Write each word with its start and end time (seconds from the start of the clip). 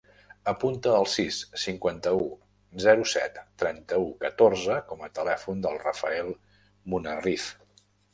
Apunta 0.51 0.91
el 0.99 1.03
sis, 1.15 1.35
cinquanta-u, 1.63 2.23
zero, 2.85 3.05
set, 3.11 3.37
trenta-u, 3.63 4.07
catorze 4.23 4.79
com 4.93 5.05
a 5.09 5.11
telèfon 5.19 5.61
del 5.67 5.77
Rafael 5.85 6.33
Munarriz. 6.95 7.47